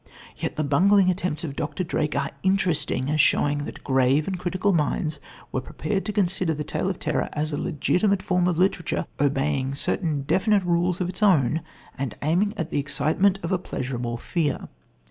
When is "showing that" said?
3.21-3.83